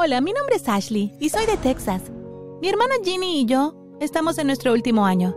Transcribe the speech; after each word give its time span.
Hola, 0.00 0.20
mi 0.20 0.32
nombre 0.32 0.54
es 0.54 0.68
Ashley 0.68 1.12
y 1.18 1.28
soy 1.28 1.44
de 1.46 1.56
Texas. 1.56 2.02
Mi 2.62 2.68
hermana 2.68 2.94
Ginny 3.02 3.40
y 3.40 3.46
yo 3.46 3.74
estamos 4.00 4.38
en 4.38 4.46
nuestro 4.46 4.72
último 4.72 5.04
año. 5.04 5.34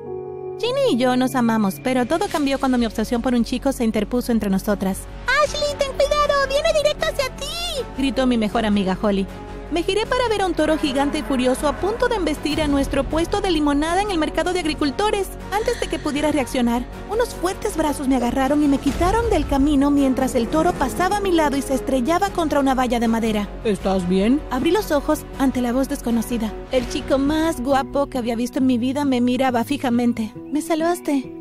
Ginny 0.60 0.94
y 0.94 0.98
yo 0.98 1.18
nos 1.18 1.34
amamos, 1.34 1.78
pero 1.84 2.06
todo 2.06 2.28
cambió 2.32 2.59
cuando 2.59 2.77
mi 2.77 2.85
obsesión 2.85 3.24
por 3.24 3.33
un 3.33 3.43
chico 3.43 3.71
se 3.71 3.85
interpuso 3.85 4.32
entre 4.32 4.51
nosotras. 4.51 5.00
Ashley, 5.43 5.75
ten 5.79 5.92
cuidado, 5.93 6.47
viene 6.47 6.71
directo 6.74 7.08
hacia 7.08 7.35
ti, 7.37 7.83
gritó 7.97 8.27
mi 8.27 8.38
mejor 8.38 8.68
amiga 8.68 8.95
Holly. 9.02 9.25
Me 9.71 9.84
giré 9.84 10.05
para 10.05 10.28
ver 10.28 10.42
a 10.42 10.48
un 10.48 10.54
toro 10.54 10.78
gigante 10.78 11.20
y 11.20 11.22
furioso 11.22 11.66
a 11.66 11.80
punto 11.80 12.10
de 12.10 12.16
embestir 12.16 12.62
a 12.62 12.68
nuestro 12.68 13.06
puesto 13.06 13.40
de 13.40 13.52
limonada 13.52 14.02
en 14.02 14.12
el 14.12 14.18
mercado 14.18 14.52
de 14.52 14.60
agricultores. 14.60 15.30
Antes 15.54 15.80
de 15.80 15.88
que 15.88 15.98
pudiera 15.98 16.30
reaccionar, 16.30 16.84
unos 17.10 17.30
fuertes 17.30 17.78
brazos 17.78 18.10
me 18.10 18.18
agarraron 18.18 18.62
y 18.64 18.68
me 18.68 18.80
quitaron 18.80 19.30
del 19.30 19.48
camino 19.48 19.90
mientras 19.90 20.36
el 20.36 20.50
toro 20.50 20.73
pasaba 20.73 21.18
a 21.18 21.20
mi 21.22 21.32
lado 21.32 21.55
y 21.55 21.62
se 21.62 21.73
estrellaba 21.73 22.32
contra 22.32 22.60
una 22.60 22.76
valla 22.76 23.00
de 23.00 23.08
madera. 23.08 23.48
¿Estás 23.64 24.10
bien? 24.10 24.42
Abrí 24.52 24.72
los 24.72 24.92
ojos 24.92 25.22
ante 25.40 25.62
la 25.62 25.72
voz 25.72 25.88
desconocida. 25.88 26.52
El 26.73 26.90
chico 26.90 27.17
más 27.17 27.62
guapo 27.62 28.08
que 28.08 28.17
había 28.17 28.36
visto 28.36 28.59
en 28.59 28.66
mi 28.66 28.78
vida 28.78 29.06
me 29.06 29.22
miraba 29.22 29.64
fijamente. 29.64 30.34
¿Me 30.52 30.62
salvaste? 30.62 31.31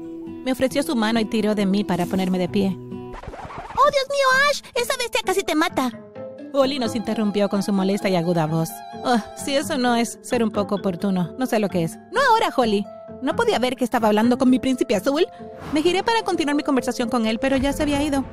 Me 0.45 0.52
ofreció 0.52 0.84
su 0.84 0.95
mano 0.95 1.18
y 1.18 1.24
tiró 1.24 1.56
de 1.56 1.66
mí 1.66 1.82
para 1.82 2.06
ponerme 2.06 2.38
de 2.38 2.48
pie. 2.48 2.76
¡Oh, 2.78 3.90
Dios 3.90 4.06
mío, 4.09 4.26
Ash! 4.51 4.62
Esa 4.76 4.96
bestia 4.98 5.20
casi 5.24 5.42
te 5.42 5.56
mata. 5.56 6.09
Holly 6.52 6.78
nos 6.78 6.96
interrumpió 6.96 7.48
con 7.48 7.62
su 7.62 7.72
molesta 7.72 8.09
y 8.09 8.16
aguda 8.16 8.46
voz. 8.46 8.70
Oh, 9.04 9.18
si 9.36 9.54
eso 9.54 9.78
no 9.78 9.95
es 9.96 10.18
ser 10.22 10.42
un 10.42 10.50
poco 10.50 10.76
oportuno, 10.76 11.34
no 11.38 11.46
sé 11.46 11.59
lo 11.59 11.68
que 11.68 11.84
es. 11.84 11.96
No 12.12 12.20
ahora, 12.30 12.52
Holly. 12.54 12.84
¿No 13.23 13.36
podía 13.36 13.59
ver 13.59 13.76
que 13.76 13.84
estaba 13.84 14.09
hablando 14.09 14.38
con 14.38 14.50
mi 14.50 14.59
príncipe 14.59 14.96
azul? 14.96 15.26
Me 15.73 15.82
giré 15.82 16.02
para 16.02 16.23
continuar 16.23 16.56
mi 16.56 16.62
conversación 16.62 17.09
con 17.09 17.26
él, 17.26 17.38
pero 17.38 17.56
ya 17.56 17.73
se 17.73 17.82
había 17.82 18.02
ido. 18.02 18.24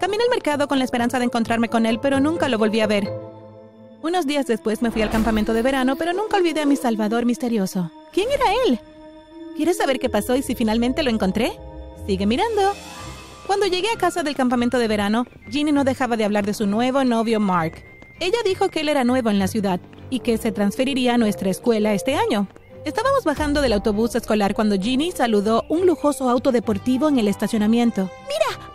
Caminé 0.00 0.24
al 0.24 0.30
mercado 0.30 0.66
con 0.66 0.78
la 0.78 0.84
esperanza 0.84 1.18
de 1.18 1.26
encontrarme 1.26 1.68
con 1.68 1.86
él, 1.86 2.00
pero 2.00 2.18
nunca 2.18 2.48
lo 2.48 2.58
volví 2.58 2.80
a 2.80 2.86
ver. 2.86 3.12
Unos 4.02 4.26
días 4.26 4.46
después 4.46 4.82
me 4.82 4.90
fui 4.90 5.02
al 5.02 5.10
campamento 5.10 5.52
de 5.52 5.62
verano, 5.62 5.94
pero 5.96 6.12
nunca 6.12 6.38
olvidé 6.38 6.62
a 6.62 6.66
mi 6.66 6.74
salvador 6.76 7.24
misterioso. 7.24 7.90
¿Quién 8.12 8.28
era 8.30 8.46
él? 8.66 8.80
¿Quieres 9.56 9.76
saber 9.76 10.00
qué 10.00 10.08
pasó 10.08 10.34
y 10.34 10.42
si 10.42 10.54
finalmente 10.54 11.02
lo 11.02 11.10
encontré? 11.10 11.52
Sigue 12.06 12.26
mirando. 12.26 12.72
Cuando 13.46 13.66
llegué 13.66 13.88
a 13.90 13.98
casa 13.98 14.22
del 14.22 14.36
campamento 14.36 14.78
de 14.78 14.88
verano, 14.88 15.26
Ginny 15.50 15.72
no 15.72 15.84
dejaba 15.84 16.16
de 16.16 16.24
hablar 16.24 16.46
de 16.46 16.54
su 16.54 16.66
nuevo 16.66 17.04
novio 17.04 17.40
Mark. 17.40 17.84
Ella 18.20 18.38
dijo 18.44 18.68
que 18.68 18.80
él 18.80 18.88
era 18.88 19.04
nuevo 19.04 19.30
en 19.30 19.38
la 19.38 19.48
ciudad 19.48 19.80
y 20.10 20.20
que 20.20 20.38
se 20.38 20.52
transferiría 20.52 21.14
a 21.14 21.18
nuestra 21.18 21.50
escuela 21.50 21.92
este 21.92 22.14
año. 22.14 22.48
Estábamos 22.84 23.24
bajando 23.24 23.60
del 23.60 23.72
autobús 23.72 24.14
escolar 24.14 24.54
cuando 24.54 24.76
Ginny 24.76 25.12
saludó 25.12 25.64
un 25.68 25.86
lujoso 25.86 26.28
auto 26.28 26.52
deportivo 26.52 27.08
en 27.08 27.18
el 27.18 27.28
estacionamiento. 27.28 28.10
¡Mira! 28.28 28.71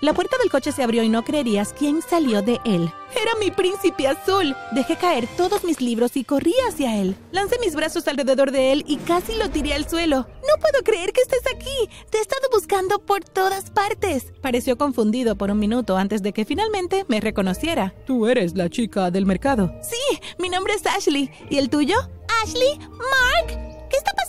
La 0.00 0.12
puerta 0.12 0.36
del 0.38 0.50
coche 0.50 0.70
se 0.70 0.84
abrió 0.84 1.02
y 1.02 1.08
no 1.08 1.24
creerías 1.24 1.74
quién 1.76 2.02
salió 2.02 2.40
de 2.40 2.60
él. 2.64 2.92
Era 3.20 3.34
mi 3.40 3.50
príncipe 3.50 4.06
azul. 4.06 4.54
Dejé 4.70 4.96
caer 4.96 5.26
todos 5.36 5.64
mis 5.64 5.80
libros 5.80 6.16
y 6.16 6.22
corrí 6.22 6.54
hacia 6.68 6.96
él. 6.96 7.16
Lancé 7.32 7.56
mis 7.58 7.74
brazos 7.74 8.06
alrededor 8.06 8.52
de 8.52 8.70
él 8.72 8.84
y 8.86 8.98
casi 8.98 9.34
lo 9.34 9.50
tiré 9.50 9.74
al 9.74 9.88
suelo. 9.88 10.18
No 10.18 10.60
puedo 10.60 10.84
creer 10.84 11.12
que 11.12 11.22
estés 11.22 11.42
aquí. 11.52 11.90
Te 12.10 12.18
he 12.18 12.20
estado 12.20 12.48
buscando 12.52 13.00
por 13.00 13.24
todas 13.24 13.70
partes. 13.70 14.32
Pareció 14.40 14.78
confundido 14.78 15.36
por 15.36 15.50
un 15.50 15.58
minuto 15.58 15.96
antes 15.96 16.22
de 16.22 16.32
que 16.32 16.44
finalmente 16.44 17.04
me 17.08 17.20
reconociera. 17.20 17.92
Tú 18.06 18.28
eres 18.28 18.54
la 18.54 18.68
chica 18.68 19.10
del 19.10 19.26
mercado. 19.26 19.72
Sí, 19.82 20.20
mi 20.38 20.48
nombre 20.48 20.74
es 20.74 20.86
Ashley. 20.86 21.30
¿Y 21.50 21.58
el 21.58 21.70
tuyo? 21.70 21.96
Ashley, 22.44 22.78
Mark, 22.78 23.48
¿qué 23.48 23.52
está 23.52 23.67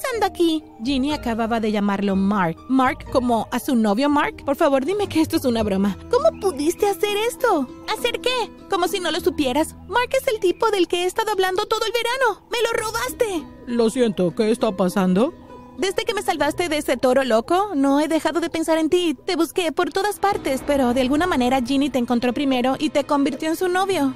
pasando 0.09 0.25
aquí? 0.25 0.63
Ginny 0.83 1.13
acababa 1.13 1.59
de 1.59 1.71
llamarlo 1.71 2.15
Mark. 2.15 2.57
Mark 2.67 3.05
como 3.11 3.47
a 3.52 3.59
su 3.59 3.75
novio 3.75 4.09
Mark. 4.09 4.43
Por 4.45 4.55
favor, 4.55 4.85
dime 4.85 5.07
que 5.07 5.21
esto 5.21 5.38
es 5.38 5.45
una 5.45 5.63
broma. 5.63 5.97
¿Cómo 6.09 6.39
pudiste 6.39 6.88
hacer 6.88 7.16
esto? 7.27 7.67
¿Hacer 7.88 8.19
qué? 8.19 8.51
Como 8.69 8.88
si 8.88 8.99
no 8.99 9.11
lo 9.11 9.19
supieras. 9.19 9.75
Mark 9.88 10.09
es 10.11 10.27
el 10.27 10.39
tipo 10.39 10.71
del 10.71 10.88
que 10.88 11.03
he 11.03 11.05
estado 11.05 11.31
hablando 11.31 11.66
todo 11.66 11.81
el 11.85 11.91
verano. 11.91 12.47
¡Me 12.51 12.57
lo 12.61 12.71
robaste! 12.73 13.45
Lo 13.67 13.89
siento, 13.89 14.33
¿qué 14.35 14.51
está 14.51 14.71
pasando? 14.71 15.33
Desde 15.77 16.03
que 16.03 16.13
me 16.13 16.21
salvaste 16.21 16.67
de 16.67 16.77
ese 16.77 16.97
toro 16.97 17.23
loco, 17.23 17.71
no 17.75 18.00
he 18.00 18.07
dejado 18.07 18.41
de 18.41 18.50
pensar 18.50 18.78
en 18.78 18.89
ti. 18.89 19.16
Te 19.25 19.35
busqué 19.35 19.72
por 19.72 19.91
todas 19.91 20.19
partes, 20.19 20.61
pero 20.66 20.94
de 20.94 21.01
alguna 21.01 21.28
manera 21.28 21.61
Ginny 21.61 21.89
te 21.89 22.00
encontró 22.00 22.34
primero 22.34 22.75
y 22.78 22.89
te 22.89 23.05
convirtió 23.05 23.50
en 23.50 23.55
su 23.55 23.69
novio. 23.69 24.13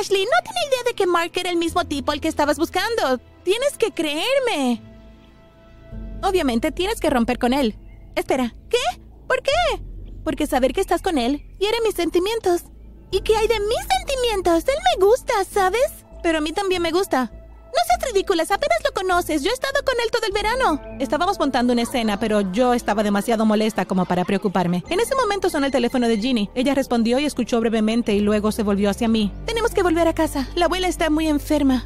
Ashley, 0.00 0.24
no 0.24 0.30
tenía 0.44 0.68
idea 0.68 0.82
de 0.86 0.94
que 0.94 1.06
Mark 1.06 1.30
era 1.34 1.50
el 1.50 1.56
mismo 1.56 1.84
tipo 1.84 2.10
al 2.10 2.20
que 2.20 2.26
estabas 2.28 2.58
buscando. 2.58 3.20
Tienes 3.44 3.76
que 3.78 3.92
creerme. 3.92 4.82
Obviamente 6.22 6.72
tienes 6.72 7.00
que 7.00 7.10
romper 7.10 7.38
con 7.38 7.52
él. 7.52 7.76
Espera, 8.14 8.54
¿qué? 8.70 9.00
¿Por 9.28 9.42
qué? 9.42 9.50
Porque 10.24 10.46
saber 10.46 10.72
que 10.72 10.80
estás 10.80 11.02
con 11.02 11.18
él 11.18 11.46
hiere 11.58 11.76
mis 11.84 11.94
sentimientos. 11.94 12.62
¿Y 13.10 13.20
qué 13.20 13.36
hay 13.36 13.46
de 13.46 13.60
mis 13.60 13.86
sentimientos? 13.98 14.64
Él 14.66 14.78
me 14.96 15.06
gusta, 15.06 15.34
¿sabes? 15.44 16.04
Pero 16.22 16.38
a 16.38 16.40
mí 16.40 16.52
también 16.52 16.80
me 16.80 16.90
gusta. 16.90 17.30
No 17.32 17.80
seas 17.86 18.12
ridículas, 18.12 18.50
apenas 18.50 18.78
lo 18.84 18.92
conoces. 18.92 19.42
Yo 19.42 19.50
he 19.50 19.54
estado 19.54 19.84
con 19.84 19.94
él 20.02 20.10
todo 20.10 20.26
el 20.26 20.32
verano. 20.32 20.80
Estábamos 21.00 21.38
montando 21.38 21.72
una 21.72 21.82
escena, 21.82 22.18
pero 22.18 22.40
yo 22.52 22.72
estaba 22.72 23.02
demasiado 23.02 23.44
molesta 23.44 23.84
como 23.84 24.06
para 24.06 24.24
preocuparme. 24.24 24.84
En 24.88 25.00
ese 25.00 25.14
momento 25.16 25.50
sonó 25.50 25.66
el 25.66 25.72
teléfono 25.72 26.08
de 26.08 26.18
Ginny. 26.18 26.50
Ella 26.54 26.74
respondió 26.74 27.18
y 27.18 27.26
escuchó 27.26 27.60
brevemente 27.60 28.14
y 28.14 28.20
luego 28.20 28.52
se 28.52 28.62
volvió 28.62 28.88
hacia 28.90 29.08
mí. 29.08 29.32
Tenemos 29.44 29.72
que 29.72 29.82
volver 29.82 30.08
a 30.08 30.14
casa. 30.14 30.48
La 30.54 30.66
abuela 30.66 30.88
está 30.88 31.10
muy 31.10 31.28
enferma. 31.28 31.84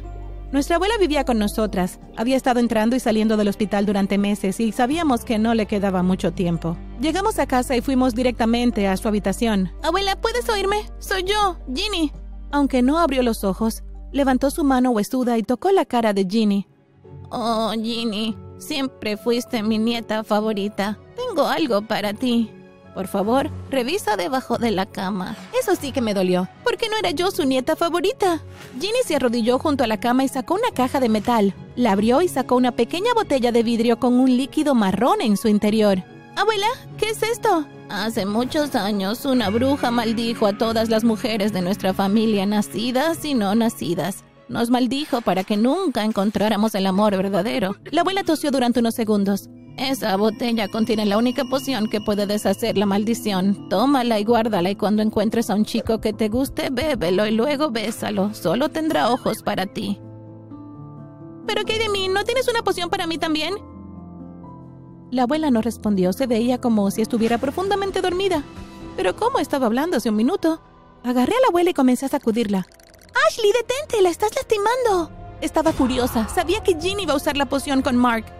Nuestra 0.51 0.77
abuela 0.77 0.95
vivía 0.99 1.25
con 1.25 1.37
nosotras. 1.37 1.99
Había 2.17 2.35
estado 2.35 2.59
entrando 2.59 2.95
y 2.95 2.99
saliendo 2.99 3.37
del 3.37 3.49
hospital 3.49 3.85
durante 3.85 4.17
meses 4.17 4.59
y 4.59 4.71
sabíamos 4.71 5.23
que 5.23 5.37
no 5.37 5.53
le 5.53 5.67
quedaba 5.67 6.01
mucho 6.01 6.31
tiempo. 6.33 6.75
Llegamos 6.99 7.37
a 7.37 7.45
casa 7.45 7.75
y 7.75 7.81
fuimos 7.81 8.15
directamente 8.15 8.87
a 8.87 8.97
su 8.97 9.07
habitación. 9.07 9.71
Abuela, 9.83 10.19
¿puedes 10.19 10.49
oírme? 10.49 10.85
Soy 10.97 11.23
yo, 11.23 11.57
Ginny. 11.73 12.11
Aunque 12.51 12.81
no 12.81 12.97
abrió 12.97 13.21
los 13.21 13.43
ojos, 13.43 13.83
levantó 14.11 14.49
su 14.49 14.63
mano 14.63 14.89
huesuda 14.89 15.37
y 15.37 15.43
tocó 15.43 15.71
la 15.71 15.85
cara 15.85 16.13
de 16.13 16.25
Ginny. 16.27 16.67
Oh, 17.29 17.71
Ginny, 17.73 18.35
siempre 18.57 19.17
fuiste 19.17 19.61
mi 19.61 19.77
nieta 19.77 20.23
favorita. 20.23 20.97
Tengo 21.15 21.45
algo 21.45 21.83
para 21.83 22.13
ti. 22.13 22.51
Por 22.93 23.07
favor, 23.07 23.49
revisa 23.69 24.17
debajo 24.17 24.57
de 24.57 24.71
la 24.71 24.85
cama. 24.85 25.35
Eso 25.59 25.75
sí 25.75 25.91
que 25.91 26.01
me 26.01 26.13
dolió, 26.13 26.49
porque 26.63 26.89
no 26.89 26.97
era 26.97 27.11
yo 27.11 27.31
su 27.31 27.45
nieta 27.45 27.75
favorita. 27.75 28.41
Ginny 28.79 28.99
se 29.05 29.15
arrodilló 29.15 29.59
junto 29.59 29.83
a 29.83 29.87
la 29.87 29.99
cama 29.99 30.23
y 30.23 30.27
sacó 30.27 30.55
una 30.55 30.71
caja 30.73 30.99
de 30.99 31.09
metal. 31.09 31.53
La 31.75 31.93
abrió 31.93 32.21
y 32.21 32.27
sacó 32.27 32.55
una 32.55 32.71
pequeña 32.71 33.13
botella 33.13 33.51
de 33.51 33.63
vidrio 33.63 33.99
con 33.99 34.13
un 34.15 34.35
líquido 34.35 34.75
marrón 34.75 35.21
en 35.21 35.37
su 35.37 35.47
interior. 35.47 36.03
Abuela, 36.35 36.67
¿qué 36.97 37.09
es 37.09 37.21
esto? 37.23 37.65
Hace 37.89 38.25
muchos 38.25 38.75
años 38.75 39.25
una 39.25 39.49
bruja 39.49 39.91
maldijo 39.91 40.45
a 40.45 40.57
todas 40.57 40.89
las 40.89 41.03
mujeres 41.03 41.53
de 41.53 41.61
nuestra 41.61 41.93
familia, 41.93 42.45
nacidas 42.45 43.25
y 43.25 43.33
no 43.33 43.55
nacidas. 43.55 44.23
Nos 44.47 44.69
maldijo 44.69 45.21
para 45.21 45.43
que 45.43 45.57
nunca 45.57 46.03
encontráramos 46.03 46.75
el 46.75 46.87
amor 46.87 47.15
verdadero. 47.15 47.75
La 47.91 48.01
abuela 48.01 48.23
tosió 48.23 48.51
durante 48.51 48.79
unos 48.79 48.95
segundos. 48.95 49.49
Esa 49.79 50.17
botella 50.17 50.67
contiene 50.67 51.05
la 51.05 51.17
única 51.17 51.45
poción 51.45 51.87
que 51.87 52.01
puede 52.01 52.27
deshacer 52.27 52.77
la 52.77 52.85
maldición. 52.85 53.69
Tómala 53.69 54.19
y 54.19 54.25
guárdala 54.25 54.69
y 54.69 54.75
cuando 54.75 55.01
encuentres 55.01 55.49
a 55.49 55.55
un 55.55 55.63
chico 55.63 56.01
que 56.01 56.11
te 56.11 56.27
guste, 56.27 56.67
bébelo 56.69 57.25
y 57.25 57.31
luego 57.31 57.71
bésalo. 57.71 58.33
Solo 58.33 58.67
tendrá 58.67 59.09
ojos 59.09 59.41
para 59.41 59.67
ti. 59.67 59.97
¿Pero 61.47 61.63
qué 61.63 61.79
de 61.79 61.87
mí? 61.87 62.09
¿No 62.09 62.25
tienes 62.25 62.49
una 62.49 62.61
poción 62.61 62.89
para 62.89 63.07
mí 63.07 63.17
también? 63.17 63.53
La 65.11 65.23
abuela 65.23 65.49
no 65.49 65.61
respondió. 65.61 66.11
Se 66.11 66.27
veía 66.27 66.59
como 66.59 66.91
si 66.91 67.01
estuviera 67.01 67.37
profundamente 67.37 68.01
dormida. 68.01 68.43
Pero 68.97 69.15
¿cómo 69.15 69.39
estaba 69.39 69.67
hablando 69.67 69.95
hace 69.95 70.09
un 70.09 70.17
minuto? 70.17 70.61
Agarré 71.05 71.37
a 71.37 71.41
la 71.41 71.47
abuela 71.47 71.69
y 71.69 71.73
comencé 71.73 72.05
a 72.05 72.09
sacudirla. 72.09 72.67
Ashley, 73.29 73.53
detente, 73.53 74.01
la 74.01 74.09
estás 74.09 74.31
lastimando. 74.35 75.09
Estaba 75.39 75.71
furiosa. 75.71 76.27
Sabía 76.27 76.61
que 76.63 76.77
Ginny 76.77 77.03
iba 77.03 77.13
a 77.13 77.17
usar 77.17 77.37
la 77.37 77.45
poción 77.45 77.81
con 77.81 77.95
Mark. 77.95 78.38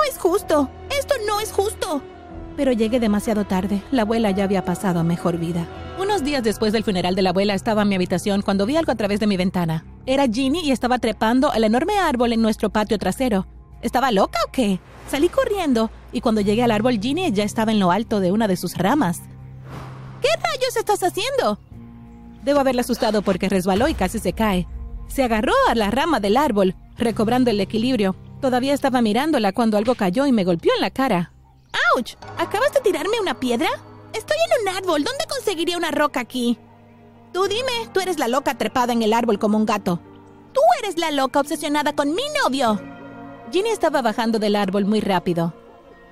No 0.00 0.06
es 0.06 0.18
justo. 0.18 0.70
Esto 0.98 1.14
no 1.26 1.40
es 1.40 1.52
justo. 1.52 2.00
Pero 2.56 2.72
llegué 2.72 3.00
demasiado 3.00 3.44
tarde. 3.44 3.82
La 3.90 4.02
abuela 4.02 4.30
ya 4.30 4.44
había 4.44 4.64
pasado 4.64 4.98
a 4.98 5.02
mejor 5.02 5.36
vida. 5.36 5.66
Unos 6.00 6.24
días 6.24 6.42
después 6.42 6.72
del 6.72 6.84
funeral 6.84 7.14
de 7.14 7.20
la 7.20 7.30
abuela 7.30 7.52
estaba 7.52 7.82
en 7.82 7.90
mi 7.90 7.96
habitación 7.96 8.40
cuando 8.40 8.64
vi 8.64 8.76
algo 8.76 8.92
a 8.92 8.94
través 8.94 9.20
de 9.20 9.26
mi 9.26 9.36
ventana. 9.36 9.84
Era 10.06 10.26
Ginny 10.26 10.60
y 10.60 10.70
estaba 10.70 11.00
trepando 11.00 11.52
al 11.52 11.64
enorme 11.64 11.98
árbol 11.98 12.32
en 12.32 12.40
nuestro 12.40 12.70
patio 12.70 12.96
trasero. 12.96 13.46
¿Estaba 13.82 14.10
loca 14.10 14.38
o 14.48 14.50
qué? 14.50 14.80
Salí 15.10 15.28
corriendo 15.28 15.90
y 16.12 16.22
cuando 16.22 16.40
llegué 16.40 16.62
al 16.62 16.70
árbol 16.70 16.98
Ginny 16.98 17.30
ya 17.30 17.44
estaba 17.44 17.70
en 17.70 17.78
lo 17.78 17.90
alto 17.90 18.20
de 18.20 18.32
una 18.32 18.48
de 18.48 18.56
sus 18.56 18.78
ramas. 18.78 19.20
¿Qué 20.22 20.28
rayos 20.42 20.76
estás 20.78 21.02
haciendo? 21.02 21.58
Debo 22.42 22.60
haberla 22.60 22.80
asustado 22.80 23.20
porque 23.20 23.50
resbaló 23.50 23.86
y 23.86 23.92
casi 23.92 24.18
se 24.18 24.32
cae. 24.32 24.66
Se 25.08 25.24
agarró 25.24 25.52
a 25.68 25.74
la 25.74 25.90
rama 25.90 26.20
del 26.20 26.38
árbol, 26.38 26.74
recobrando 26.96 27.50
el 27.50 27.60
equilibrio. 27.60 28.16
Todavía 28.40 28.72
estaba 28.72 29.02
mirándola 29.02 29.52
cuando 29.52 29.76
algo 29.76 29.94
cayó 29.94 30.26
y 30.26 30.32
me 30.32 30.44
golpeó 30.44 30.72
en 30.74 30.80
la 30.80 30.90
cara. 30.90 31.32
¡Auch! 31.94 32.16
¿Acabas 32.38 32.72
de 32.72 32.80
tirarme 32.80 33.20
una 33.20 33.38
piedra? 33.38 33.68
Estoy 34.14 34.36
en 34.46 34.62
un 34.62 34.76
árbol. 34.76 35.04
¿Dónde 35.04 35.24
conseguiría 35.28 35.76
una 35.76 35.90
roca 35.90 36.20
aquí? 36.20 36.58
Tú 37.32 37.44
dime, 37.44 37.88
tú 37.92 38.00
eres 38.00 38.18
la 38.18 38.28
loca 38.28 38.56
trepada 38.56 38.92
en 38.92 39.02
el 39.02 39.12
árbol 39.12 39.38
como 39.38 39.58
un 39.58 39.66
gato. 39.66 40.00
Tú 40.52 40.60
eres 40.82 40.98
la 40.98 41.10
loca 41.10 41.38
obsesionada 41.38 41.94
con 41.94 42.14
mi 42.14 42.22
novio. 42.42 42.80
Ginny 43.52 43.68
estaba 43.68 44.02
bajando 44.02 44.38
del 44.38 44.56
árbol 44.56 44.84
muy 44.84 45.00
rápido. 45.00 45.54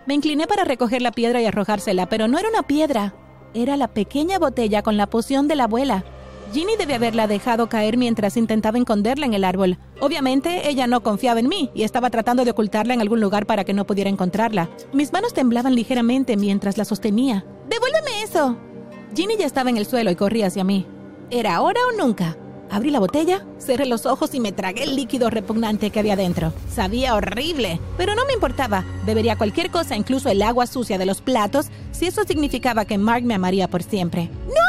Me 0.06 0.14
incliné 0.14 0.46
para 0.46 0.64
recoger 0.64 1.02
la 1.02 1.12
piedra 1.12 1.40
y 1.40 1.46
arrojársela, 1.46 2.08
pero 2.08 2.28
no 2.28 2.38
era 2.38 2.48
una 2.48 2.62
piedra. 2.62 3.14
Era 3.54 3.76
la 3.76 3.88
pequeña 3.88 4.38
botella 4.38 4.82
con 4.82 4.96
la 4.96 5.08
poción 5.08 5.48
de 5.48 5.56
la 5.56 5.64
abuela. 5.64 6.04
Ginny 6.52 6.76
debe 6.76 6.94
haberla 6.94 7.26
dejado 7.26 7.68
caer 7.68 7.96
mientras 7.96 8.36
intentaba 8.36 8.78
esconderla 8.78 9.26
en 9.26 9.34
el 9.34 9.44
árbol. 9.44 9.78
Obviamente, 10.00 10.68
ella 10.68 10.86
no 10.86 11.02
confiaba 11.02 11.40
en 11.40 11.48
mí 11.48 11.70
y 11.74 11.82
estaba 11.82 12.10
tratando 12.10 12.44
de 12.44 12.52
ocultarla 12.52 12.94
en 12.94 13.00
algún 13.00 13.20
lugar 13.20 13.46
para 13.46 13.64
que 13.64 13.74
no 13.74 13.86
pudiera 13.86 14.08
encontrarla. 14.08 14.70
Mis 14.92 15.12
manos 15.12 15.34
temblaban 15.34 15.74
ligeramente 15.74 16.36
mientras 16.36 16.78
la 16.78 16.84
sostenía. 16.84 17.44
¡Devuélveme 17.68 18.22
eso! 18.22 18.56
Ginny 19.14 19.36
ya 19.36 19.46
estaba 19.46 19.70
en 19.70 19.76
el 19.76 19.86
suelo 19.86 20.10
y 20.10 20.16
corría 20.16 20.46
hacia 20.46 20.64
mí. 20.64 20.86
¿Era 21.30 21.56
ahora 21.56 21.80
o 21.92 21.96
nunca? 21.96 22.36
Abrí 22.70 22.90
la 22.90 23.00
botella, 23.00 23.46
cerré 23.58 23.86
los 23.86 24.04
ojos 24.06 24.34
y 24.34 24.40
me 24.40 24.52
tragué 24.52 24.84
el 24.84 24.96
líquido 24.96 25.30
repugnante 25.30 25.90
que 25.90 26.00
había 26.00 26.16
dentro. 26.16 26.52
Sabía 26.70 27.14
horrible, 27.14 27.80
pero 27.96 28.14
no 28.14 28.26
me 28.26 28.34
importaba. 28.34 28.84
Bebería 29.06 29.36
cualquier 29.36 29.70
cosa, 29.70 29.96
incluso 29.96 30.28
el 30.28 30.42
agua 30.42 30.66
sucia 30.66 30.98
de 30.98 31.06
los 31.06 31.22
platos, 31.22 31.66
si 31.92 32.06
eso 32.06 32.24
significaba 32.24 32.84
que 32.84 32.98
Mark 32.98 33.24
me 33.24 33.34
amaría 33.34 33.68
por 33.68 33.82
siempre. 33.82 34.30
¡No! 34.46 34.67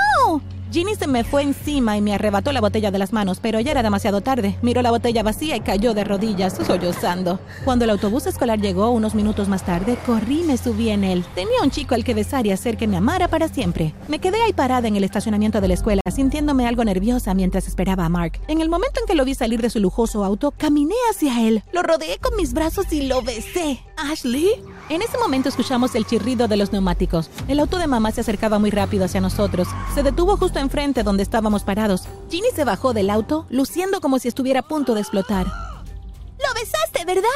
Ginny 0.72 0.94
se 0.94 1.08
me 1.08 1.24
fue 1.24 1.42
encima 1.42 1.98
y 1.98 2.02
me 2.02 2.14
arrebató 2.14 2.52
la 2.52 2.62
botella 2.62 2.92
de 2.92 3.00
las 3.00 3.12
manos, 3.12 3.40
pero 3.42 3.60
ya 3.60 3.72
era 3.72 3.82
demasiado 3.82 4.22
tarde. 4.22 4.56
Miró 4.62 4.84
la 4.84 4.92
botella 4.92 5.24
vacía 5.24 5.56
y 5.56 5.62
cayó 5.62 5.96
de 5.96 6.04
rodillas, 6.04 6.60
sollozando. 6.66 7.40
Cuando 7.66 7.86
el 7.86 7.92
autobús 7.92 8.28
escolar 8.28 8.60
llegó 8.60 8.92
unos 8.92 9.16
minutos 9.16 9.48
más 9.48 9.66
tarde, 9.66 9.98
corrí 10.06 10.42
y 10.42 10.44
me 10.44 10.58
subí 10.58 10.90
en 10.90 11.04
él. 11.04 11.26
Tenía 11.34 11.64
un 11.64 11.72
chico 11.72 11.96
al 11.96 12.04
que 12.04 12.14
besar 12.14 12.46
y 12.46 12.52
hacer 12.52 12.78
que 12.78 12.88
me 12.88 12.98
amara 12.98 13.28
para 13.28 13.48
siempre. 13.48 13.96
Me 14.08 14.20
quedé 14.20 14.40
ahí 14.44 14.54
parada 14.54 14.88
en 14.88 14.96
el 14.96 15.04
estacionamiento 15.04 15.60
de 15.60 15.70
la 15.70 15.74
escuela, 15.74 16.02
sintiéndome 16.14 16.68
algo 16.68 16.84
nerviosa 16.84 17.34
mientras 17.34 17.68
esperaba 17.68 18.06
a 18.06 18.10
Mark. 18.10 18.40
En 18.48 18.62
el 18.62 18.70
momento 18.70 19.00
en 19.00 19.08
que 19.08 19.16
lo 19.16 19.26
vi 19.26 19.34
salir 19.34 19.62
de 19.62 19.72
su 19.72 19.80
lujoso 19.80 20.24
auto, 20.24 20.52
caminé 20.52 20.96
hacia 21.10 21.48
él. 21.48 21.64
Lo 21.74 21.82
rodeé 21.82 22.20
con 22.20 22.36
mis 22.36 22.54
brazos 22.54 22.94
y 22.94 23.08
lo 23.08 23.24
besé. 23.24 23.80
¿Ashley? 24.02 24.64
En 24.90 25.02
ese 25.02 25.18
momento 25.18 25.50
escuchamos 25.50 25.94
el 25.96 26.06
chirrido 26.06 26.48
de 26.48 26.58
los 26.58 26.72
neumáticos. 26.72 27.30
El 27.48 27.60
auto 27.60 27.78
de 27.78 27.88
mamá 27.88 28.12
se 28.12 28.22
acercaba 28.22 28.58
muy 28.60 28.72
rápido 28.72 29.06
hacia 29.06 29.22
nosotros. 29.22 29.68
Se 29.94 30.04
detuvo 30.04 30.38
justo 30.38 30.60
enfrente 30.60 31.04
donde 31.04 31.24
estábamos 31.24 31.64
parados. 31.64 32.08
Ginny 32.30 32.50
se 32.56 32.64
bajó 32.64 32.94
del 32.94 33.10
auto, 33.10 33.46
luciendo 33.50 34.02
como 34.02 34.20
si 34.20 34.28
estuviera 34.28 34.62
a 34.62 34.68
punto 34.68 34.96
de 34.96 35.02
explotar. 35.02 35.46
¡Lo 35.46 36.54
besaste, 36.54 37.06
verdad! 37.06 37.30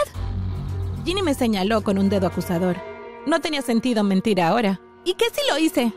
Ginny 1.06 1.22
me 1.22 1.34
señaló 1.34 1.84
con 1.84 1.98
un 1.98 2.10
dedo 2.10 2.28
acusador. 2.28 2.78
No 3.26 3.40
tenía 3.42 3.62
sentido 3.62 4.04
mentir 4.04 4.42
ahora. 4.42 4.80
¿Y 5.04 5.14
qué 5.14 5.26
si 5.32 5.42
lo 5.50 5.58
hice? 5.58 5.94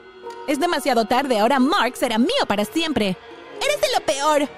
Es 0.49 0.61
demasiado 0.61 1.07
tarde, 1.07 1.39
ahora 1.39 1.59
Mark 1.59 1.97
será 1.97 2.19
mío 2.19 2.47
para 2.47 2.65
siempre. 2.65 3.17
¡Eres 3.63 3.81
de 3.81 3.89
lo 3.99 4.05
peor! 4.05 4.49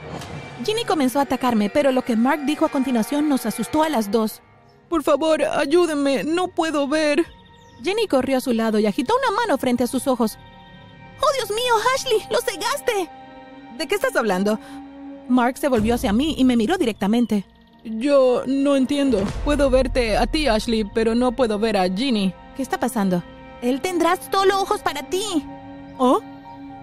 Ginny 0.64 0.84
comenzó 0.84 1.20
a 1.20 1.22
atacarme, 1.22 1.70
pero 1.70 1.92
lo 1.92 2.02
que 2.02 2.16
Mark 2.16 2.44
dijo 2.44 2.64
a 2.64 2.70
continuación 2.70 3.28
nos 3.28 3.46
asustó 3.46 3.82
a 3.82 3.88
las 3.88 4.10
dos. 4.10 4.42
Por 4.88 5.02
favor, 5.02 5.42
ayúdenme, 5.42 6.24
no 6.24 6.48
puedo 6.48 6.88
ver. 6.88 7.26
Jenny 7.82 8.06
corrió 8.06 8.38
a 8.38 8.40
su 8.40 8.52
lado 8.52 8.78
y 8.78 8.86
agitó 8.86 9.14
una 9.16 9.36
mano 9.36 9.58
frente 9.58 9.84
a 9.84 9.86
sus 9.86 10.06
ojos. 10.06 10.38
¡Oh, 11.20 11.32
Dios 11.36 11.50
mío, 11.50 11.74
Ashley! 11.94 12.22
¡Lo 12.30 12.40
cegaste! 12.40 13.10
¿De 13.76 13.86
qué 13.86 13.94
estás 13.94 14.16
hablando? 14.16 14.58
Mark 15.28 15.58
se 15.58 15.68
volvió 15.68 15.94
hacia 15.94 16.12
mí 16.12 16.34
y 16.38 16.44
me 16.44 16.56
miró 16.56 16.78
directamente. 16.78 17.44
Yo 17.84 18.42
no 18.46 18.76
entiendo. 18.76 19.22
Puedo 19.44 19.70
verte 19.70 20.16
a 20.16 20.26
ti, 20.26 20.48
Ashley, 20.48 20.84
pero 20.84 21.14
no 21.14 21.32
puedo 21.32 21.58
ver 21.58 21.76
a 21.76 21.88
Ginny. 21.88 22.34
¿Qué 22.56 22.62
está 22.62 22.80
pasando? 22.80 23.22
Él 23.62 23.80
tendrá 23.80 24.18
solo 24.30 24.60
ojos 24.60 24.80
para 24.82 25.02
ti. 25.02 25.22
¿Oh? 25.98 26.20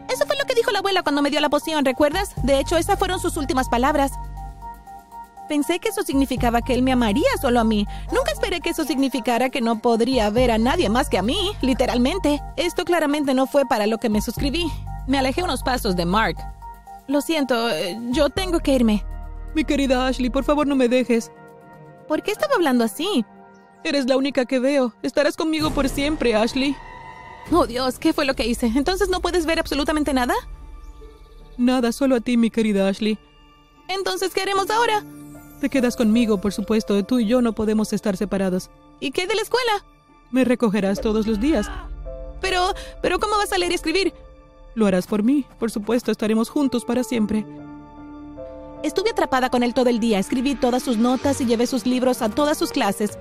Eso 0.09 0.25
fue 0.25 0.37
lo 0.37 0.45
que 0.45 0.55
dijo 0.55 0.71
la 0.71 0.79
abuela 0.79 1.03
cuando 1.03 1.21
me 1.21 1.29
dio 1.29 1.39
la 1.39 1.49
poción, 1.49 1.83
¿recuerdas? 1.83 2.33
De 2.43 2.59
hecho, 2.59 2.77
esas 2.77 2.99
fueron 2.99 3.19
sus 3.19 3.37
últimas 3.37 3.67
palabras. 3.69 4.11
Pensé 5.47 5.79
que 5.79 5.89
eso 5.89 6.01
significaba 6.01 6.61
que 6.61 6.73
él 6.73 6.81
me 6.81 6.91
amaría 6.91 7.29
solo 7.39 7.59
a 7.59 7.63
mí. 7.63 7.85
Nunca 8.11 8.31
esperé 8.31 8.61
que 8.61 8.71
eso 8.71 8.83
significara 8.83 9.49
que 9.49 9.61
no 9.61 9.79
podría 9.79 10.29
ver 10.29 10.51
a 10.51 10.57
nadie 10.57 10.89
más 10.89 11.07
que 11.09 11.19
a 11.19 11.21
mí, 11.21 11.37
literalmente. 11.61 12.41
Esto 12.57 12.83
claramente 12.83 13.33
no 13.33 13.45
fue 13.45 13.65
para 13.65 13.85
lo 13.85 13.99
que 13.99 14.09
me 14.09 14.21
suscribí. 14.21 14.71
Me 15.07 15.19
alejé 15.19 15.43
unos 15.43 15.61
pasos 15.61 15.95
de 15.95 16.05
Mark. 16.05 16.37
Lo 17.07 17.21
siento, 17.21 17.69
eh, 17.69 17.97
yo 18.09 18.29
tengo 18.29 18.59
que 18.59 18.73
irme. 18.73 19.05
Mi 19.53 19.63
querida 19.63 20.07
Ashley, 20.07 20.31
por 20.31 20.43
favor 20.43 20.65
no 20.65 20.75
me 20.75 20.89
dejes. 20.89 21.31
¿Por 22.07 22.23
qué 22.23 22.31
estaba 22.31 22.55
hablando 22.55 22.83
así? 22.83 23.23
Eres 23.83 24.07
la 24.07 24.17
única 24.17 24.45
que 24.45 24.59
veo. 24.59 24.93
Estarás 25.03 25.37
conmigo 25.37 25.69
por 25.69 25.87
siempre, 25.89 26.33
Ashley. 26.33 26.75
Oh 27.51 27.67
Dios, 27.67 27.99
¿qué 27.99 28.13
fue 28.13 28.25
lo 28.25 28.33
que 28.33 28.47
hice? 28.47 28.71
¿Entonces 28.75 29.09
no 29.09 29.19
puedes 29.19 29.45
ver 29.45 29.59
absolutamente 29.59 30.13
nada? 30.13 30.33
Nada, 31.57 31.91
solo 31.91 32.15
a 32.15 32.19
ti, 32.19 32.35
mi 32.35 32.49
querida 32.49 32.87
Ashley. 32.87 33.19
Entonces, 33.87 34.33
¿qué 34.33 34.41
haremos 34.41 34.69
ahora? 34.71 35.03
Te 35.59 35.69
quedas 35.69 35.95
conmigo, 35.95 36.39
por 36.39 36.53
supuesto. 36.53 37.03
Tú 37.03 37.19
y 37.19 37.27
yo 37.27 37.41
no 37.41 37.53
podemos 37.53 37.93
estar 37.93 38.17
separados. 38.17 38.69
¿Y 38.99 39.11
qué 39.11 39.27
de 39.27 39.35
la 39.35 39.41
escuela? 39.41 39.85
Me 40.31 40.43
recogerás 40.43 41.01
todos 41.01 41.27
los 41.27 41.39
días. 41.39 41.69
Pero, 42.41 42.73
pero 43.01 43.19
¿cómo 43.19 43.37
vas 43.37 43.51
a 43.53 43.57
leer 43.57 43.71
y 43.71 43.75
escribir? 43.75 44.13
Lo 44.75 44.85
harás 44.85 45.07
por 45.07 45.23
mí. 45.23 45.45
Por 45.59 45.71
supuesto, 45.71 46.11
estaremos 46.11 46.49
juntos 46.49 46.83
para 46.83 47.03
siempre. 47.03 47.45
Estuve 48.83 49.11
atrapada 49.11 49.49
con 49.49 49.63
él 49.63 49.73
todo 49.73 49.89
el 49.89 49.99
día. 49.99 50.19
Escribí 50.19 50.55
todas 50.55 50.83
sus 50.83 50.97
notas 50.97 51.39
y 51.41 51.45
llevé 51.45 51.65
sus 51.65 51.85
libros 51.85 52.21
a 52.21 52.29
todas 52.29 52.57
sus 52.57 52.71
clases. 52.71 53.17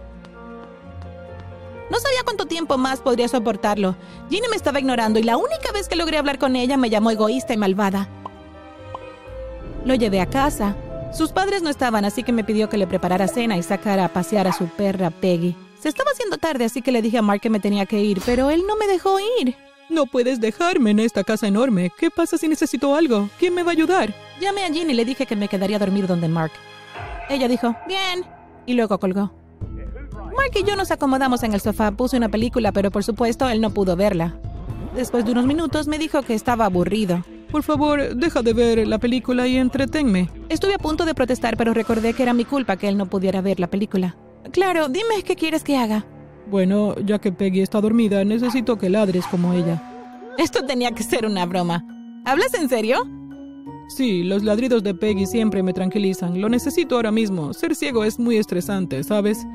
No 1.90 1.98
sabía 1.98 2.24
cuánto 2.24 2.46
tiempo 2.46 2.76
más 2.76 3.00
podría 3.00 3.28
soportarlo. 3.28 3.94
Ginny 4.28 4.48
me 4.48 4.56
estaba 4.56 4.80
ignorando 4.80 5.18
y 5.18 5.22
la 5.22 5.36
única 5.36 5.70
vez 5.72 5.88
que 5.88 5.96
logré 5.96 6.18
hablar 6.18 6.38
con 6.38 6.56
ella 6.56 6.76
me 6.76 6.90
llamó 6.90 7.10
egoísta 7.10 7.54
y 7.54 7.56
malvada. 7.56 8.08
Lo 9.84 9.94
llevé 9.94 10.20
a 10.20 10.26
casa. 10.26 10.76
Sus 11.14 11.30
padres 11.30 11.62
no 11.62 11.70
estaban, 11.70 12.04
así 12.04 12.24
que 12.24 12.32
me 12.32 12.42
pidió 12.42 12.68
que 12.68 12.76
le 12.76 12.88
preparara 12.88 13.28
cena 13.28 13.56
y 13.56 13.62
sacara 13.62 14.06
a 14.06 14.08
pasear 14.08 14.48
a 14.48 14.52
su 14.52 14.66
perra 14.66 15.10
Peggy. 15.10 15.54
Se 15.78 15.88
estaba 15.88 16.10
haciendo 16.10 16.38
tarde, 16.38 16.64
así 16.64 16.82
que 16.82 16.90
le 16.90 17.02
dije 17.02 17.18
a 17.18 17.22
Mark 17.22 17.40
que 17.40 17.50
me 17.50 17.60
tenía 17.60 17.86
que 17.86 18.02
ir, 18.02 18.20
pero 18.26 18.50
él 18.50 18.64
no 18.66 18.76
me 18.76 18.88
dejó 18.88 19.18
ir. 19.38 19.54
No 19.88 20.06
puedes 20.06 20.40
dejarme 20.40 20.90
en 20.90 20.98
esta 20.98 21.22
casa 21.22 21.46
enorme. 21.46 21.92
¿Qué 21.96 22.10
pasa 22.10 22.36
si 22.36 22.48
necesito 22.48 22.96
algo? 22.96 23.28
¿Quién 23.38 23.54
me 23.54 23.62
va 23.62 23.70
a 23.70 23.74
ayudar? 23.74 24.12
Llamé 24.40 24.64
a 24.64 24.72
Ginny 24.72 24.92
y 24.92 24.96
le 24.96 25.04
dije 25.04 25.24
que 25.24 25.36
me 25.36 25.46
quedaría 25.46 25.76
a 25.76 25.80
dormir 25.80 26.08
donde 26.08 26.26
Mark. 26.26 26.52
Ella 27.28 27.46
dijo, 27.46 27.76
bien, 27.86 28.24
y 28.66 28.74
luego 28.74 28.98
colgó. 28.98 29.32
Mark 30.36 30.50
y 30.56 30.64
yo 30.64 30.74
nos 30.74 30.90
acomodamos 30.90 31.44
en 31.44 31.54
el 31.54 31.60
sofá, 31.60 31.92
puse 31.92 32.16
una 32.16 32.28
película, 32.28 32.72
pero 32.72 32.90
por 32.90 33.04
supuesto 33.04 33.48
él 33.48 33.60
no 33.60 33.70
pudo 33.70 33.94
verla. 33.94 34.34
Después 34.96 35.24
de 35.24 35.30
unos 35.30 35.46
minutos 35.46 35.86
me 35.86 35.98
dijo 35.98 36.22
que 36.22 36.34
estaba 36.34 36.64
aburrido. 36.64 37.22
Por 37.54 37.62
favor, 37.62 38.16
deja 38.16 38.42
de 38.42 38.52
ver 38.52 38.84
la 38.84 38.98
película 38.98 39.46
y 39.46 39.56
entretenme. 39.56 40.28
Estuve 40.48 40.74
a 40.74 40.78
punto 40.78 41.04
de 41.04 41.14
protestar, 41.14 41.56
pero 41.56 41.72
recordé 41.72 42.12
que 42.12 42.24
era 42.24 42.34
mi 42.34 42.44
culpa 42.44 42.76
que 42.76 42.88
él 42.88 42.96
no 42.96 43.06
pudiera 43.06 43.40
ver 43.42 43.60
la 43.60 43.68
película. 43.68 44.16
Claro, 44.50 44.88
dime 44.88 45.22
qué 45.24 45.36
quieres 45.36 45.62
que 45.62 45.76
haga. 45.76 46.04
Bueno, 46.50 46.96
ya 47.06 47.20
que 47.20 47.30
Peggy 47.30 47.60
está 47.60 47.80
dormida, 47.80 48.24
necesito 48.24 48.76
que 48.76 48.90
ladres 48.90 49.24
como 49.28 49.52
ella. 49.52 49.80
Esto 50.36 50.66
tenía 50.66 50.90
que 50.90 51.04
ser 51.04 51.26
una 51.26 51.46
broma. 51.46 51.84
¿Hablas 52.24 52.52
en 52.54 52.68
serio? 52.68 52.96
Sí, 53.86 54.24
los 54.24 54.42
ladridos 54.42 54.82
de 54.82 54.92
Peggy 54.92 55.24
siempre 55.24 55.62
me 55.62 55.72
tranquilizan. 55.72 56.40
Lo 56.40 56.48
necesito 56.48 56.96
ahora 56.96 57.12
mismo. 57.12 57.52
Ser 57.52 57.76
ciego 57.76 58.02
es 58.02 58.18
muy 58.18 58.36
estresante, 58.36 59.04
¿sabes? 59.04 59.46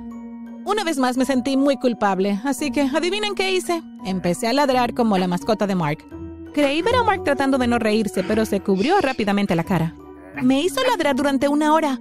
Una 0.63 0.86
vez 0.86 1.00
más 1.00 1.18
me 1.18 1.25
sentí 1.25 1.58
muy 1.58 1.75
culpable, 1.75 2.39
así 2.46 2.72
que 2.72 2.84
adivinen 2.84 3.36
qué 3.36 3.51
hice. 3.51 3.82
Empecé 4.06 4.48
a 4.48 4.53
ladrar 4.53 4.94
como 4.94 5.18
la 5.18 5.27
mascota 5.27 5.68
de 5.68 5.75
Mark. 5.75 6.08
Creí 6.53 6.82
ver 6.82 6.96
a 6.96 7.03
Mark 7.03 7.24
tratando 7.24 7.58
de 7.58 7.68
no 7.68 7.79
reírse, 7.79 8.24
pero 8.24 8.46
se 8.46 8.60
cubrió 8.60 9.00
rápidamente 9.01 9.56
la 9.56 9.63
cara. 9.63 9.94
Me 10.41 10.62
hizo 10.62 10.82
ladrar 10.84 11.15
durante 11.15 11.48
una 11.48 11.74
hora. 11.74 12.00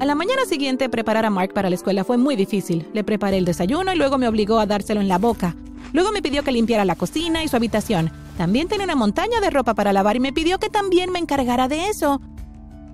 A 0.00 0.04
la 0.04 0.14
mañana 0.14 0.44
siguiente, 0.44 0.88
preparar 0.88 1.24
a 1.24 1.30
Mark 1.30 1.52
para 1.54 1.68
la 1.68 1.74
escuela 1.74 2.04
fue 2.04 2.18
muy 2.18 2.36
difícil. 2.36 2.86
Le 2.92 3.02
preparé 3.02 3.38
el 3.38 3.44
desayuno 3.44 3.92
y 3.92 3.96
luego 3.96 4.18
me 4.18 4.28
obligó 4.28 4.58
a 4.58 4.66
dárselo 4.66 5.00
en 5.00 5.08
la 5.08 5.18
boca. 5.18 5.56
Luego 5.92 6.12
me 6.12 6.22
pidió 6.22 6.44
que 6.44 6.52
limpiara 6.52 6.84
la 6.84 6.96
cocina 6.96 7.42
y 7.42 7.48
su 7.48 7.56
habitación. 7.56 8.12
También 8.36 8.68
tenía 8.68 8.84
una 8.84 8.94
montaña 8.94 9.40
de 9.40 9.50
ropa 9.50 9.74
para 9.74 9.92
lavar 9.92 10.16
y 10.16 10.20
me 10.20 10.32
pidió 10.32 10.58
que 10.58 10.68
también 10.68 11.10
me 11.10 11.18
encargara 11.18 11.66
de 11.66 11.88
eso. 11.88 12.20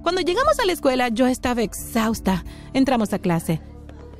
Cuando 0.02 0.20
llegamos 0.20 0.58
a 0.60 0.66
la 0.66 0.72
escuela, 0.72 1.08
yo 1.08 1.26
estaba 1.26 1.62
exhausta. 1.62 2.44
Entramos 2.72 3.12
a 3.12 3.18
clase. 3.18 3.60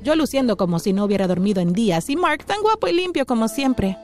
Yo 0.02 0.16
luciendo 0.16 0.56
como 0.56 0.78
si 0.78 0.92
no 0.92 1.04
hubiera 1.04 1.26
dormido 1.26 1.62
en 1.62 1.72
días 1.72 2.10
y 2.10 2.16
Mark 2.16 2.44
tan 2.44 2.60
guapo 2.62 2.88
y 2.88 2.92
limpio 2.92 3.24
como 3.26 3.48
siempre. 3.48 3.96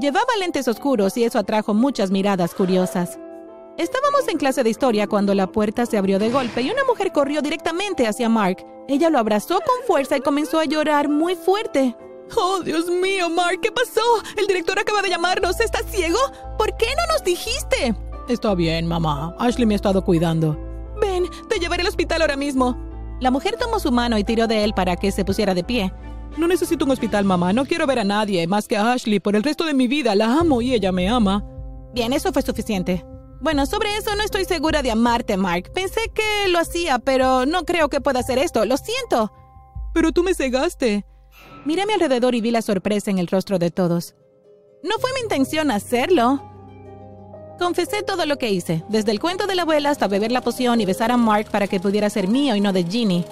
Llevaba 0.00 0.28
lentes 0.38 0.68
oscuros 0.68 1.16
y 1.16 1.24
eso 1.24 1.40
atrajo 1.40 1.74
muchas 1.74 2.12
miradas 2.12 2.54
curiosas. 2.54 3.18
Estábamos 3.76 4.28
en 4.28 4.38
clase 4.38 4.62
de 4.62 4.70
historia 4.70 5.08
cuando 5.08 5.34
la 5.34 5.48
puerta 5.48 5.86
se 5.86 5.98
abrió 5.98 6.20
de 6.20 6.30
golpe 6.30 6.62
y 6.62 6.70
una 6.70 6.84
mujer 6.84 7.10
corrió 7.12 7.42
directamente 7.42 8.06
hacia 8.06 8.28
Mark. 8.28 8.64
Ella 8.86 9.10
lo 9.10 9.18
abrazó 9.18 9.56
con 9.56 9.86
fuerza 9.88 10.16
y 10.16 10.20
comenzó 10.20 10.60
a 10.60 10.66
llorar 10.66 11.08
muy 11.08 11.34
fuerte. 11.34 11.96
Oh, 12.36 12.60
Dios 12.60 12.86
mío, 12.86 13.28
Mark, 13.28 13.58
¿qué 13.60 13.72
pasó? 13.72 14.00
El 14.36 14.46
director 14.46 14.78
acaba 14.78 15.02
de 15.02 15.08
llamarnos. 15.08 15.58
¿Estás 15.58 15.84
ciego? 15.90 16.18
¿Por 16.56 16.76
qué 16.76 16.86
no 16.86 17.12
nos 17.12 17.24
dijiste? 17.24 17.96
Está 18.28 18.54
bien, 18.54 18.86
mamá. 18.86 19.34
Ashley 19.40 19.66
me 19.66 19.74
ha 19.74 19.76
estado 19.76 20.04
cuidando. 20.04 20.56
Ven, 21.00 21.24
te 21.48 21.58
llevaré 21.58 21.82
al 21.82 21.88
hospital 21.88 22.22
ahora 22.22 22.36
mismo. 22.36 22.76
La 23.20 23.32
mujer 23.32 23.56
tomó 23.58 23.80
su 23.80 23.90
mano 23.90 24.16
y 24.16 24.22
tiró 24.22 24.46
de 24.46 24.62
él 24.62 24.74
para 24.74 24.94
que 24.94 25.10
se 25.10 25.24
pusiera 25.24 25.54
de 25.54 25.64
pie. 25.64 25.92
No 26.36 26.46
necesito 26.46 26.84
un 26.84 26.90
hospital, 26.90 27.24
mamá. 27.24 27.52
No 27.52 27.64
quiero 27.64 27.86
ver 27.86 27.98
a 27.98 28.04
nadie 28.04 28.46
más 28.46 28.68
que 28.68 28.76
a 28.76 28.92
Ashley 28.92 29.20
por 29.20 29.34
el 29.34 29.42
resto 29.42 29.64
de 29.64 29.74
mi 29.74 29.88
vida. 29.88 30.14
La 30.14 30.38
amo 30.38 30.62
y 30.62 30.74
ella 30.74 30.92
me 30.92 31.08
ama. 31.08 31.44
Bien, 31.94 32.12
eso 32.12 32.32
fue 32.32 32.42
suficiente. 32.42 33.04
Bueno, 33.40 33.66
sobre 33.66 33.96
eso 33.96 34.14
no 34.16 34.22
estoy 34.22 34.44
segura 34.44 34.82
de 34.82 34.90
amarte, 34.90 35.36
Mark. 35.36 35.70
Pensé 35.72 36.10
que 36.12 36.48
lo 36.48 36.58
hacía, 36.58 36.98
pero 36.98 37.46
no 37.46 37.64
creo 37.64 37.88
que 37.88 38.00
pueda 38.00 38.20
hacer 38.20 38.38
esto. 38.38 38.64
Lo 38.64 38.76
siento. 38.76 39.32
Pero 39.94 40.12
tú 40.12 40.22
me 40.22 40.34
cegaste. 40.34 41.04
Miré 41.64 41.82
a 41.82 41.86
mi 41.86 41.92
alrededor 41.92 42.34
y 42.34 42.40
vi 42.40 42.50
la 42.50 42.62
sorpresa 42.62 43.10
en 43.10 43.18
el 43.18 43.26
rostro 43.26 43.58
de 43.58 43.70
todos. 43.70 44.14
No 44.82 44.98
fue 44.98 45.10
mi 45.14 45.20
intención 45.20 45.70
hacerlo. 45.70 46.42
Confesé 47.58 48.02
todo 48.02 48.24
lo 48.26 48.38
que 48.38 48.50
hice, 48.50 48.84
desde 48.88 49.10
el 49.10 49.18
cuento 49.18 49.48
de 49.48 49.56
la 49.56 49.62
abuela 49.62 49.90
hasta 49.90 50.06
beber 50.06 50.30
la 50.30 50.42
poción 50.42 50.80
y 50.80 50.86
besar 50.86 51.10
a 51.10 51.16
Mark 51.16 51.48
para 51.50 51.66
que 51.66 51.80
pudiera 51.80 52.08
ser 52.08 52.28
mío 52.28 52.54
y 52.54 52.60
no 52.60 52.72
de 52.72 52.84
Ginny. 52.84 53.24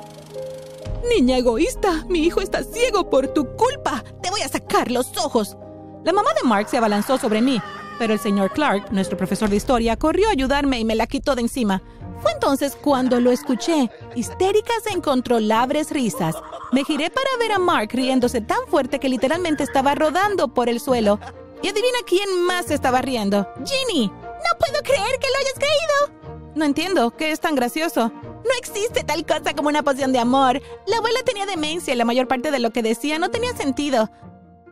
Niña 1.08 1.38
egoísta, 1.38 2.04
mi 2.08 2.20
hijo 2.24 2.40
está 2.40 2.64
ciego 2.64 3.08
por 3.08 3.28
tu 3.28 3.46
culpa. 3.56 4.02
Te 4.22 4.30
voy 4.30 4.40
a 4.42 4.48
sacar 4.48 4.90
los 4.90 5.16
ojos. 5.18 5.56
La 6.04 6.12
mamá 6.12 6.30
de 6.34 6.48
Mark 6.48 6.68
se 6.68 6.76
abalanzó 6.76 7.16
sobre 7.16 7.40
mí, 7.40 7.60
pero 7.98 8.12
el 8.12 8.18
señor 8.18 8.52
Clark, 8.52 8.90
nuestro 8.92 9.16
profesor 9.16 9.48
de 9.48 9.56
historia, 9.56 9.96
corrió 9.96 10.28
a 10.28 10.32
ayudarme 10.32 10.80
y 10.80 10.84
me 10.84 10.94
la 10.94 11.06
quitó 11.06 11.34
de 11.34 11.42
encima. 11.42 11.82
Fue 12.22 12.32
entonces 12.32 12.76
cuando 12.76 13.20
lo 13.20 13.30
escuché, 13.30 13.90
histéricas 14.14 14.86
e 14.86 14.94
incontrolables 14.94 15.90
risas. 15.90 16.34
Me 16.72 16.84
giré 16.84 17.10
para 17.10 17.28
ver 17.38 17.52
a 17.52 17.58
Mark 17.58 17.90
riéndose 17.92 18.40
tan 18.40 18.66
fuerte 18.68 18.98
que 18.98 19.08
literalmente 19.08 19.62
estaba 19.62 19.94
rodando 19.94 20.48
por 20.48 20.68
el 20.68 20.80
suelo. 20.80 21.20
Y 21.62 21.68
adivina 21.68 21.98
quién 22.06 22.42
más 22.46 22.70
estaba 22.70 23.00
riendo. 23.00 23.46
¡Ginny! 23.64 24.08
No 24.08 24.58
puedo 24.58 24.82
creer 24.82 25.18
que 25.20 25.28
lo 25.28 25.38
hayas 25.38 25.54
creído. 25.54 26.52
No 26.54 26.64
entiendo, 26.64 27.16
¿qué 27.16 27.32
es 27.32 27.40
tan 27.40 27.54
gracioso? 27.54 28.12
No 28.46 28.52
existe 28.58 29.02
tal 29.02 29.26
cosa 29.26 29.54
como 29.54 29.68
una 29.68 29.82
poción 29.82 30.12
de 30.12 30.20
amor. 30.20 30.62
La 30.86 30.98
abuela 30.98 31.20
tenía 31.24 31.46
demencia 31.46 31.92
y 31.92 31.96
la 31.96 32.04
mayor 32.04 32.28
parte 32.28 32.52
de 32.52 32.60
lo 32.60 32.70
que 32.70 32.82
decía 32.82 33.18
no 33.18 33.30
tenía 33.30 33.56
sentido. 33.56 34.08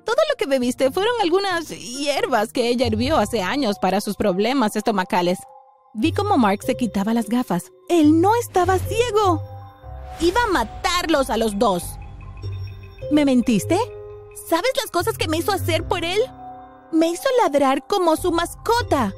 Todo 0.04 0.16
lo 0.30 0.36
que 0.36 0.46
bebiste 0.46 0.90
fueron 0.92 1.14
algunas 1.22 1.68
hierbas 1.70 2.52
que 2.52 2.68
ella 2.68 2.86
hirvió 2.86 3.16
hace 3.16 3.42
años 3.42 3.78
para 3.80 4.00
sus 4.00 4.16
problemas 4.16 4.76
estomacales. 4.76 5.38
Vi 5.94 6.12
cómo 6.12 6.36
Mark 6.36 6.62
se 6.62 6.76
quitaba 6.76 7.14
las 7.14 7.28
gafas. 7.28 7.72
Él 7.88 8.20
no 8.20 8.34
estaba 8.36 8.78
ciego. 8.78 9.42
Iba 10.20 10.42
a 10.44 10.52
matarlos 10.52 11.30
a 11.30 11.36
los 11.36 11.58
dos. 11.58 11.84
¿Me 13.10 13.24
mentiste? 13.24 13.78
¿Sabes 14.48 14.70
las 14.76 14.90
cosas 14.90 15.18
que 15.18 15.28
me 15.28 15.38
hizo 15.38 15.52
hacer 15.52 15.84
por 15.88 16.04
él? 16.04 16.20
Me 16.92 17.08
hizo 17.08 17.28
ladrar 17.42 17.86
como 17.86 18.16
su 18.16 18.30
mascota. 18.30 19.12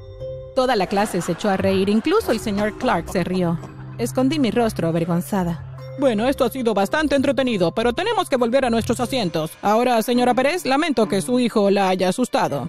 Toda 0.54 0.76
la 0.76 0.86
clase 0.86 1.20
se 1.20 1.32
echó 1.32 1.50
a 1.50 1.56
reír, 1.56 1.88
incluso 1.88 2.32
el 2.32 2.40
señor 2.40 2.78
Clark 2.78 3.10
se 3.10 3.24
rió. 3.24 3.58
Escondí 3.98 4.38
mi 4.38 4.50
rostro 4.50 4.88
avergonzada. 4.88 5.76
Bueno, 5.98 6.28
esto 6.28 6.44
ha 6.44 6.50
sido 6.50 6.74
bastante 6.74 7.16
entretenido, 7.16 7.72
pero 7.72 7.94
tenemos 7.94 8.28
que 8.28 8.36
volver 8.36 8.66
a 8.66 8.70
nuestros 8.70 9.00
asientos. 9.00 9.52
Ahora, 9.62 10.02
señora 10.02 10.34
Pérez, 10.34 10.66
lamento 10.66 11.08
que 11.08 11.22
su 11.22 11.40
hijo 11.40 11.70
la 11.70 11.88
haya 11.88 12.10
asustado. 12.10 12.68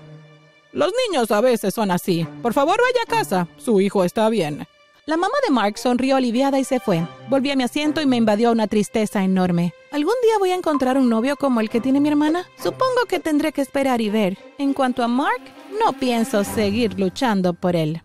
Los 0.72 0.94
niños 1.08 1.32
a 1.32 1.42
veces 1.42 1.74
son 1.74 1.92
así. 1.92 2.26
Por 2.42 2.54
favor, 2.54 2.78
vaya 2.78 3.04
a 3.06 3.10
casa. 3.10 3.48
Su 3.58 3.82
hijo 3.82 4.06
está 4.06 4.30
bien. 4.30 4.68
La 5.06 5.18
mamá 5.18 5.36
de 5.46 5.54
Mark 5.54 5.78
sonrió 5.78 6.18
aliviada 6.18 6.60
y 6.60 6.64
se 6.64 6.80
fue. 6.80 7.06
Volví 7.30 7.52
a 7.52 7.56
mi 7.56 7.64
asiento 7.64 8.02
y 8.02 8.06
me 8.06 8.18
invadió 8.18 8.52
una 8.52 8.68
tristeza 8.68 9.24
enorme. 9.24 9.74
¿Algún 9.92 10.16
día 10.22 10.38
voy 10.38 10.52
a 10.52 10.56
encontrar 10.56 10.98
un 10.98 11.10
novio 11.10 11.36
como 11.36 11.62
el 11.62 11.70
que 11.70 11.82
tiene 11.82 12.00
mi 12.00 12.10
hermana? 12.10 12.46
Supongo 12.62 13.06
que 13.08 13.20
tendré 13.20 13.52
que 13.52 13.62
esperar 13.62 14.02
y 14.02 14.10
ver. 14.10 14.38
En 14.58 14.74
cuanto 14.74 15.04
a 15.04 15.08
Mark, 15.08 15.42
no 15.84 15.94
pienso 15.94 16.44
seguir 16.44 17.00
luchando 17.00 17.54
por 17.54 17.76
él. 17.76 18.02